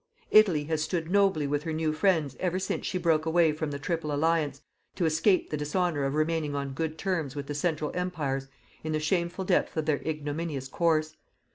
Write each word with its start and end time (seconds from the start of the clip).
Italy 0.31 0.63
has 0.63 0.81
stood 0.81 1.11
nobly 1.11 1.45
with 1.45 1.61
her 1.61 1.71
new 1.71 1.93
friends 1.93 2.35
ever 2.39 2.57
since 2.57 2.87
she 2.87 2.97
broke 2.97 3.27
away 3.27 3.51
from 3.51 3.69
the 3.69 3.77
Triple 3.77 4.11
Alliance, 4.11 4.63
to 4.95 5.05
escape 5.05 5.51
the 5.51 5.57
dishonour 5.57 6.05
of 6.05 6.15
remaining 6.15 6.55
on 6.55 6.73
good 6.73 6.97
terms 6.97 7.35
with 7.35 7.45
the 7.45 7.53
Central 7.53 7.91
Empires 7.93 8.47
in 8.83 8.93
the 8.93 8.99
shameful 8.99 9.45
depth 9.45 9.77
of 9.77 9.85
their 9.85 10.01
ignominious 10.03 10.67
course. 10.67 11.17